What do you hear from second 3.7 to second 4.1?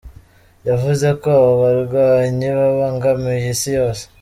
yose.